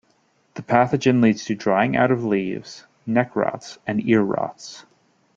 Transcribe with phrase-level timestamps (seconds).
[0.55, 4.83] The pathogen leads to drying out of leaves, neck rots and ear rots.